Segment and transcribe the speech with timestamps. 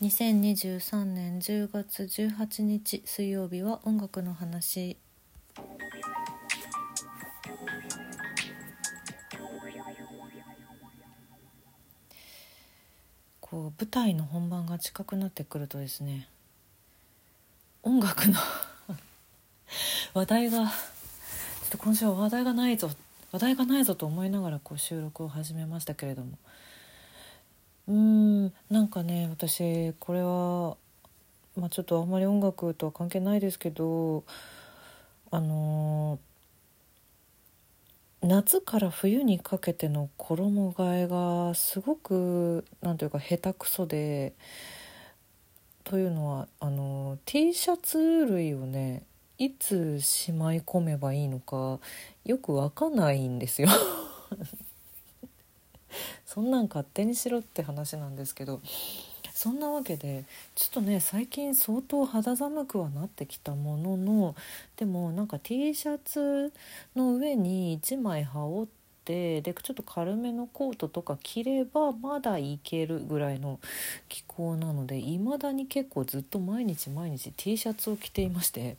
[0.00, 4.96] 2023年10月18日水曜日は音楽の話。
[13.42, 16.28] こう舞台の本番が近くなってくるとですね
[17.82, 18.38] 音楽の
[20.14, 20.70] 話題がちょっ
[21.72, 22.90] と今週は話題がないぞ
[23.32, 26.38] 話題がないぞと思いながらこう収録を始めましたけれども
[27.90, 30.76] うんなんかね私これは、
[31.56, 34.24] まあ、ちょっとあんまり音楽とは関係ないですけど
[35.30, 36.18] あの
[38.22, 44.34] 夏から冬にかけての衣替えがすごくなんというか下手くそで
[45.84, 49.02] というのはあの T シャツ類をね
[49.38, 51.78] いつしまい込めばいいのか
[52.24, 53.68] よくわかんないんですよ。
[56.24, 58.60] そんなん勝手にしろって話なんですけど
[59.32, 64.34] そんなわけでちょっとね最近相当肌寒くはなってきたものの
[64.76, 66.52] でもなんか T シャツ
[66.94, 68.68] の上に1枚羽織っ
[69.04, 73.60] てでちょっと軽めのコートとか着ればまだいけるぐらいの
[74.08, 78.76] 気候なので未だに結構ずっと毎日毎日 T シャツを着ていまして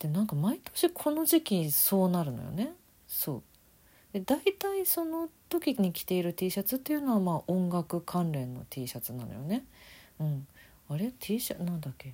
[0.00, 2.72] でなんか毎年この時期そうなるのよね。
[3.06, 3.42] そう。
[4.12, 9.64] で大体その時に着ている T シャツっていうのはまあ音楽関連の T シャツなのよね。
[10.18, 10.46] うん、
[10.88, 11.62] あれ？T シャツ？
[11.62, 12.12] なんだっけ？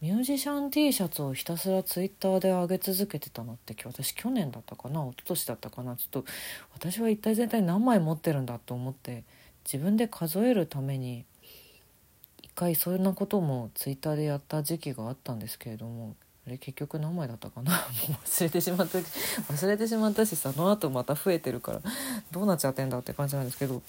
[0.00, 5.02] ミュージシャン T シャツをひたすらツイッターで上げ続けてたのって私去年だったかな？
[5.02, 5.96] 一昨年だったかな？
[5.96, 6.24] ちょっと
[6.74, 9.24] 私は一体全体何枚持ってるんだと思って
[9.64, 11.24] 自分で数えるために
[12.42, 16.16] 一回そんなこともツイッターでやった時期があったんですけれども。
[16.48, 17.72] あれ結局何枚だったかな？
[18.08, 21.82] もう忘れてしまった忘れてしまったしその後また増えてるから
[22.30, 23.82] どうなっちゃってんだって感じなんですけど。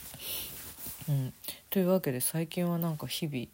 [1.08, 1.34] うん、
[1.72, 3.48] というわけで最近はなんか日々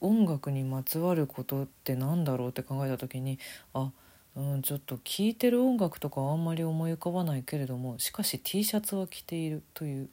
[0.00, 3.38] 音楽にまつわることって何だろうって考えた時に
[3.74, 3.92] あ
[4.34, 10.08] うんちょっと聴いてる音楽とかはあんまり思い浮かばないけれどもしかし T シャツは着ているという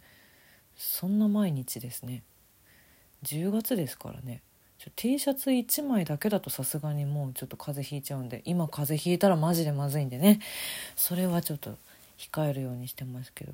[0.76, 2.22] そんな毎日ですね。
[3.24, 4.42] 10月ですからね。
[4.78, 10.40] ちょ T シャツ1枚だけだとさすがにもうちょっと風邪ひいちゃうんで今風邪ひいたらマジでまずいんでね
[10.96, 11.76] それはちょっと
[12.18, 13.54] 控えるようにしてますけど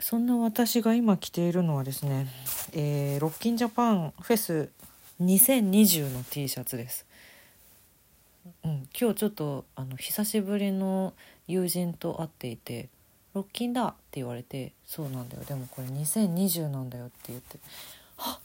[0.00, 2.28] そんな私が今着ているのはですね、
[2.72, 4.70] えー、ロッキンジャパンフェス
[5.20, 7.04] 2020の T シャツです。
[8.64, 11.12] うん、今日ちょっとあの久しぶりの
[11.48, 12.88] 友人と会っていて
[13.34, 17.58] 「ロッキンだ!」って言われて「そうなんだよでもこれ2020なんだよ」って言って
[18.16, 18.40] 「はっ!」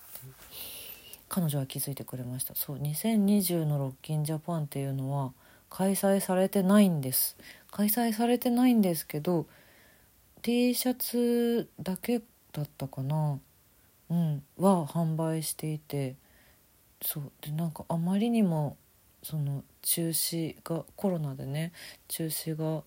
[1.35, 2.53] 彼女は気づいてくれました。
[2.53, 5.33] そう2020のロッキンジャパンっていうのは
[5.67, 7.35] 開催されてないんです。
[7.71, 9.47] 開催されてないんですけど
[10.43, 13.39] T シャツだけだったかな。
[14.11, 14.43] うん。
[14.59, 16.17] は販売していて。
[17.01, 17.31] そう。
[17.41, 18.77] でなんかあまりにも
[19.23, 21.72] その中止がコロナでね
[22.09, 22.83] 中止が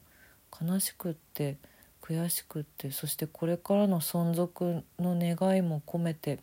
[0.65, 1.57] 悲しくって
[2.01, 6.39] 悔しくってそしてこれからの存続の願いも込めて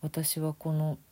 [0.00, 0.98] 私はこの「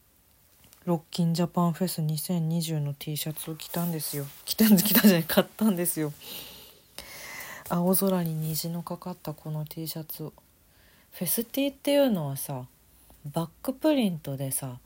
[0.86, 4.24] ロッキンジャパンフェス2020の T シャツを着たんですよ。
[4.46, 6.10] 着たん着たじゃない買ったんですよ。
[7.68, 12.64] 青空に虹のかかったこの T シャツフェスティっていうのはさ
[13.30, 14.78] バックプリントでさ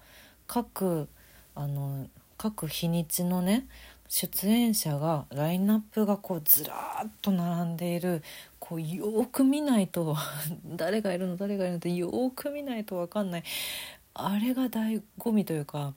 [0.48, 1.08] 各
[1.54, 3.64] あの各日にちのね
[4.08, 8.22] 出演者がラインナップがこうずらっと並んでいる
[8.58, 10.16] こうよく見ないと
[10.64, 13.44] 誰がいるの誰がいるのってよく見ないと分かんない。
[14.14, 15.94] あれが醍醐味というか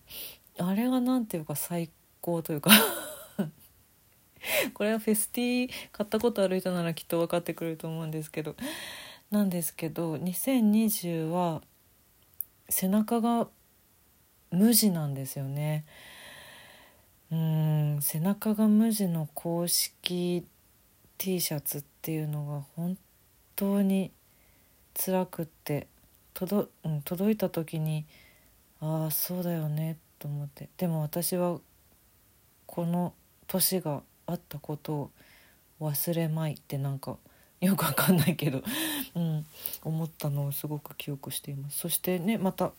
[0.57, 1.89] あれが何ていうか最
[2.21, 2.71] 高というか。
[4.73, 8.55] これはフェスティ買ったことある人ならきっと分かってくれると思うんですけど。
[9.29, 11.61] なんですけど2020は
[12.69, 13.49] 背中が
[14.51, 15.85] 無地なんですよね。
[17.29, 20.45] うん背中が無地の公式
[21.17, 22.97] T シャツっていうのが本
[23.57, 24.11] 当に
[24.93, 25.87] 辛くって。
[26.37, 28.05] 届,、うん、届いた時に
[28.79, 30.69] ああそうだよねと思って。
[30.77, 31.59] でも私は
[32.67, 33.13] この
[33.47, 35.11] 年があったことを
[35.81, 37.17] 忘れまいってなんか
[37.59, 38.61] よくわかんないけど、
[39.15, 39.45] うん、
[39.83, 41.79] 思ったのをすごく記憶しています。
[41.79, 42.71] そしてねまた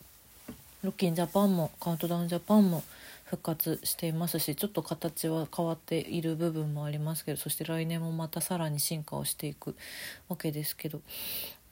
[0.81, 2.81] ロッキンジャパンもカウントダウンジャパンも
[3.25, 9.75] 復活していますしちょっと形は変わっている部分もありますけどそして来年もまたさらに進化をしていく
[10.29, 11.01] わけですけど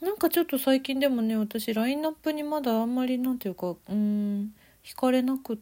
[0.01, 4.53] なんかちょっと最近でもね私ラインナップにまだあんまりなんていうかうん
[4.83, 5.57] 惹かれなくっ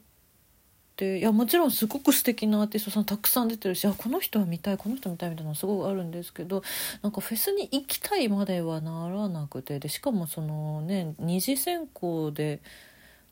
[0.96, 6.64] ていやもちろんすごく素敵なアーティストさんたくさん出てるしあこの人は見たいこの人見たいみたいなのすごくあるんですけど
[7.02, 12.62] なんかフェスに行きたいまではならなくてでしかもそのね二次選考で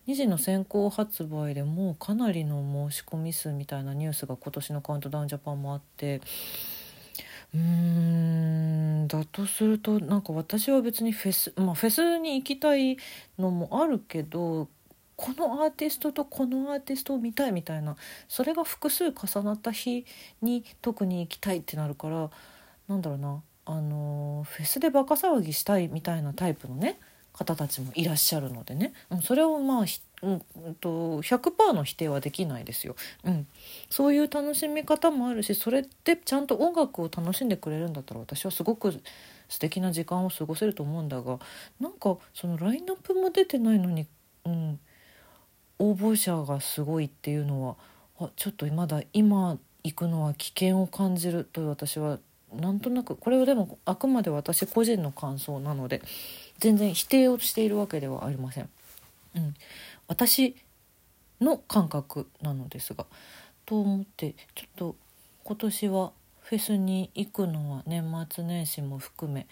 [0.08, 6.22] 2次の先行発売でもうかなりの申し込み数みたいなニュースが今年の「カウントダウンジャパン」もあって
[7.54, 12.98] うんだとするとなんか私は別にフェスまあフェスに行きたい
[13.38, 14.68] のもあるけど
[15.16, 17.96] このアーティストとこのアーティストを見たいみたいな
[18.28, 20.06] それが複数重なった日
[20.42, 22.32] に特に行きたいってなるから
[22.88, 27.00] なんだろうなあのフェスでバカ騒ぎしたいみたいなタイプのね
[27.34, 29.86] 方たちもいらっしゃるのでね、うん、それをまあ
[30.24, 30.36] う
[30.70, 32.96] ん、と100%の否定はできないですよ、
[33.26, 33.46] うん、
[33.90, 38.94] そういう楽しみ方もあるしそれってちゃんと音楽を楽しんでくれるんだったら私はすごく
[39.50, 41.40] 素敵な時間を過ごせると思うんだが
[41.80, 44.08] なんかそのラインナップも出てないのに、
[44.46, 44.80] うん、
[45.80, 47.76] 応募者がすごいっていうのは
[48.18, 52.20] あちょっとまだ今行くのは危険を感じると私は
[52.54, 56.02] なんとなくこれはでもあくまで私個人の感想なので
[56.60, 58.70] 全然否定をしているわけではありません。
[59.36, 59.54] うん、
[60.08, 60.56] 私
[61.42, 63.06] の感覚なのですが
[63.66, 64.96] と思ってちょっと
[65.44, 66.12] 今年は
[66.42, 69.48] フェスに行くのは年末年始も含め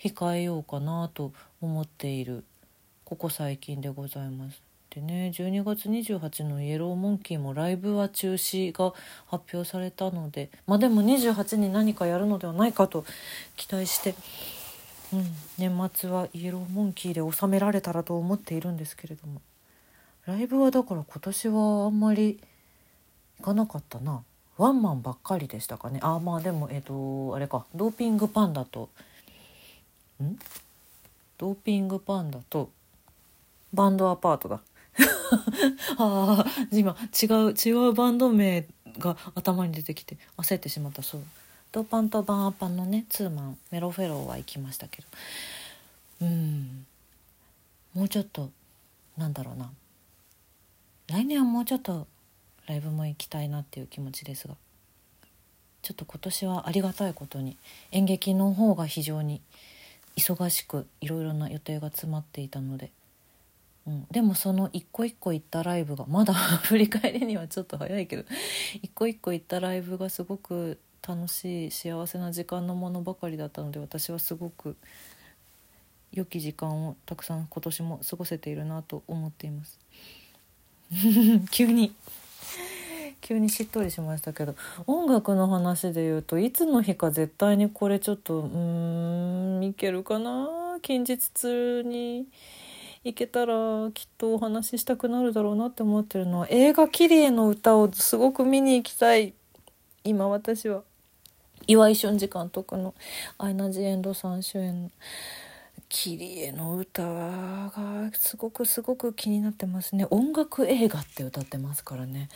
[0.00, 2.44] 控えようかなと思っている
[3.04, 4.62] ここ最近でございます。
[4.90, 8.94] でね12月28のイエローモンキーもライブは中止が
[9.26, 13.04] 発表されたのでまあでも28に何かやるのではないかと
[13.56, 14.14] 期待して、
[15.12, 15.24] うん、
[15.58, 19.40] 年末はイエローモンキーで収められたらと思っているんですけれども。
[20.26, 22.40] ライブはだから今年はあんまり
[23.38, 24.24] 行かなかったな。
[24.58, 26.00] ワンマンばっかりでしたかね。
[26.02, 27.64] あまあでもえっ、ー、とあれか。
[27.74, 28.88] ドーピングパンダと。
[30.22, 30.36] ん？
[31.38, 32.70] ドーピングパンダと。
[33.72, 34.60] バンドアパートだ。
[35.98, 38.66] ああ今違う違うバンド名
[38.98, 41.22] が頭に出てきて焦ってしまったそう。
[41.72, 45.08] ドパンとバンアパンのねツーマンメロフェローは行きましたけど。
[46.22, 46.86] うん。
[47.94, 48.50] もうちょっと
[49.16, 49.70] なんだろうな。
[51.08, 52.06] 来年はもうちょっと
[52.66, 54.54] ライブも行きたいなっていう気持ちですが。
[55.86, 57.56] ちょっと今年はありがたいことに
[57.92, 59.40] 演劇の方が非常に
[60.16, 62.90] 忙しくいろいろな予定が詰まっていたので、
[63.86, 66.34] うん、でもその一個一個行ったライブがまだ
[66.64, 68.24] 振り返りにはちょっと早いけど
[68.82, 74.76] 一個一個行ったライブがすごく楽しい幸せな時間のものばかりだったので私はすごく
[76.12, 79.78] 良き時間をたくさん今年も過ごせているなと思っています。
[81.50, 81.94] 急に
[83.20, 84.54] 急にしっとりしましたけど
[84.86, 90.78] 音楽の話で言うといつの日か絶対にこれちょっとうんいけるかな。
[90.82, 92.26] 近日通に
[93.02, 99.32] 行けたらきっとお話ししたくなるだろうなって思ってるのは映画「キリエの歌」をすごく見に行きたい。
[100.04, 100.82] 今私は。
[101.66, 102.94] 岩井俊二監督の
[103.38, 104.92] アイナ・ジ・エンドさん主演
[105.88, 110.06] キリエの歌がすごくすごく気になってますね。
[110.10, 112.28] 音楽映画って歌ってますからね、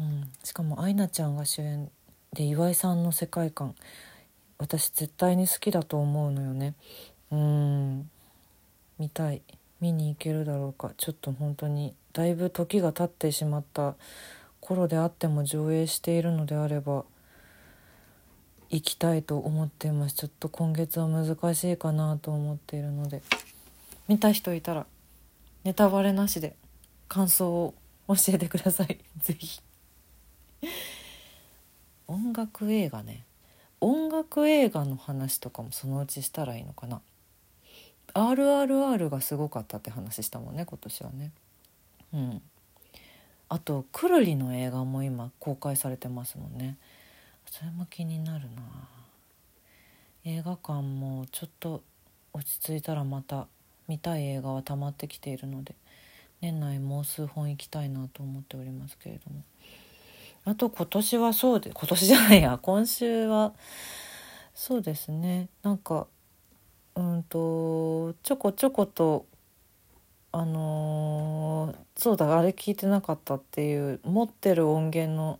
[0.00, 1.90] うん、しかもアイナちゃんが主演
[2.32, 3.74] で岩井さんの世界観
[4.58, 6.74] 私絶対に好きだと思うのよね。
[7.30, 8.10] うん。
[8.98, 9.42] 見たい。
[9.80, 10.92] 見に行けるだろうか。
[10.96, 13.94] ちょっと本当にだいぶ時が経ってしまった
[14.60, 17.04] 頃であっても上映しているのであれば
[18.70, 20.14] 行きたいと思っています。
[20.14, 23.22] ちょっと今月は難しいかなと思っているので。
[24.08, 24.86] 見た人いたら
[25.64, 26.56] ネタバレなしで
[27.08, 27.74] 感想を
[28.08, 28.98] 教えてください。
[29.20, 29.60] 是非
[32.06, 33.24] 音楽映画ね。
[33.80, 37.02] 音楽映画の話とかもそのうちしたらいいのかな。
[38.14, 41.32] RRR がすごかったって話したもんね今年はね。
[42.14, 42.42] うん。
[43.50, 46.76] あとくるりの映画も今公開されてますもんね。
[47.50, 48.62] それも気になるな。
[50.24, 51.82] 映画館もちょっと
[52.32, 53.46] 落ち着いたらまた
[53.86, 55.74] 見たい映画は溜まってきているので
[56.40, 59.42] 年内もう数本行きたいなと思っておりますけれども。
[60.44, 63.52] あと今年はそうで今年じゃないや今週は
[64.54, 65.48] そうですね。
[65.62, 66.06] なんか
[66.94, 69.26] うんとちょこちょこと
[70.32, 75.38] あのー、そうだあれ聞いてなかったっていう持ってる音源の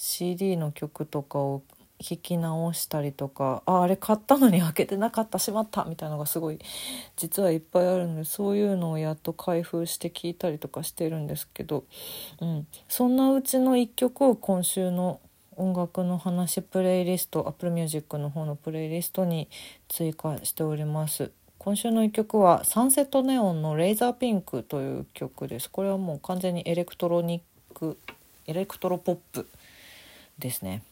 [0.00, 1.62] CD の曲とかを
[2.00, 6.60] 弾き直したりとかああれ買ったのに開けてなかったしまったみたいなのがすごい
[7.16, 11.82] 実はいっぱいあるのでそういうのをやっと開封して聞いたりとかしてるんですけど、
[12.40, 15.18] うん、そんなうちの1曲を今週の
[15.56, 19.48] 音楽の話プレイリスト Apple Music の方のプレイリストに
[19.88, 21.32] 追加しております。
[21.58, 25.68] 今週の1曲はサンセットネオンのレーザーピンクという曲です。
[25.68, 27.98] これはもう完全にエレクトロニック
[28.48, 29.46] エレクトロポップ。
[30.38, 30.82] ですね。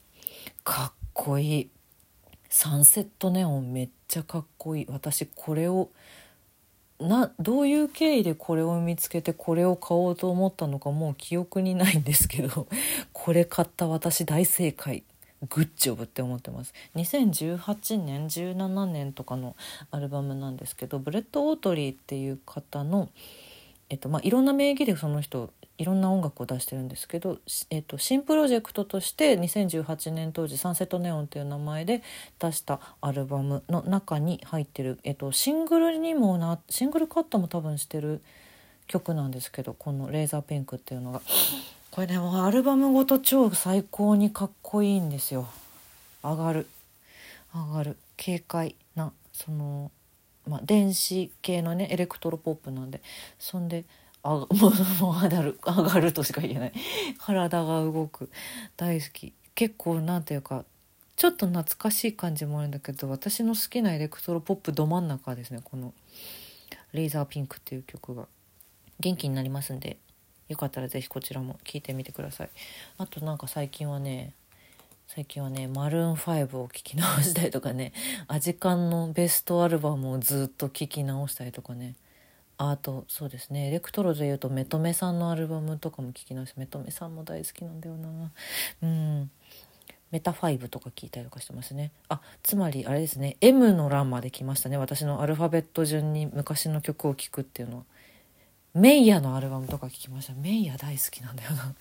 [0.64, 1.70] かっこいい。
[2.48, 4.86] サンセットネオンめっちゃかっこいい。
[4.88, 5.90] 私これを
[7.00, 12.66] などういう経緯でこれを見つけてこれを買おうと思ったのかもう記憶にないんですけど
[13.12, 15.04] これ買った私大正解。
[15.50, 16.72] グッジョブって思ってます。
[16.94, 19.54] 2018年17年とかの
[19.90, 23.10] アルバムなんですけどブレッド・オートリーっていう方の、
[23.90, 27.38] えっとまあ、いろんな名義でその人いろんな音楽を出してるんですけど、
[27.70, 32.02] えっと、新プロジェクトとして2018年当時「サンセットネオン」っていう名前で
[32.38, 38.22] 出したアルバムの中に入ってる、えっと、シングルにもなシングルカットも多分してる
[38.86, 41.20] 曲なんですけどこの「レーザーピンク」っていうのが。
[41.90, 45.48] これでもアルバムごと超最高にかっこいいんですよ。
[46.22, 46.66] 上がる。
[47.54, 47.96] 上がる。
[48.22, 49.90] 軽快なその
[50.46, 53.00] まあ電子系のねエレクトロポップなんで。
[53.38, 53.86] そんで
[54.26, 54.48] あ もう
[55.00, 56.72] もう上がる上がるとしか言えない。
[57.18, 58.30] 体が動く。
[58.76, 59.32] 大好き。
[59.54, 60.64] 結構なんていうか
[61.14, 65.94] ちょっと懐かしい感じもあるんだけど私の好きなエレクトロポップど真ん中ですねこの
[66.92, 68.26] 「レーザーピンク」っていう曲が。
[68.98, 69.98] 元気になりますんで
[70.48, 72.50] よかったら是非こちらも聴いてみてください。
[72.98, 74.32] あとなんか最近はね
[75.08, 77.92] 最近はねマルーン5を聴き直したりとかね
[78.26, 81.94] アジカンのベストアルバムをずっと聴き直したりとかね。
[82.58, 83.68] あとそうですね。
[83.68, 88.32] エレクトロでいうとメトメさんのアルバムとかも聴き直してメトメさんも大好きなんだよな。
[88.82, 89.30] うん。
[90.10, 91.90] メタ5とか聞いたりとかしてますね。
[92.08, 93.36] あつまりあれですね。
[93.40, 94.76] M の欄まで来ましたね。
[94.76, 97.82] 私のアルファベット順に昔の曲を聴くっていうのは。
[98.72, 100.34] メイヤのアルバムとか聴きました。
[100.34, 101.74] メイヤ大好きなんだよな。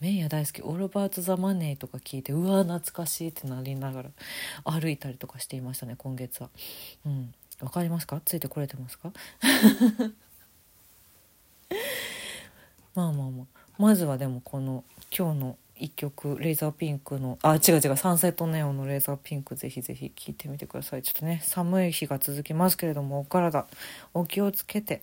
[0.00, 4.10] メイヤ大好き「オールバーツ・ザ・マネー」とか聞いてうわ懐かしいってなりながら
[4.64, 6.50] 歩いたりとかしていましたね今月は。
[7.04, 7.34] うん。
[7.60, 8.20] わかりますか？
[8.24, 9.12] ついてこれてますか？
[12.94, 13.46] まあまあまあ。
[13.78, 14.84] まずはでもこの
[15.16, 21.02] 今日の一曲レーザーピンクのあ違う違うサンセットネオンのレーザーピンクぜひぜひ聴いてみてください。
[21.02, 23.66] ちょっとね寒い日が続きますけれどもお体
[24.12, 25.02] お気をつけて。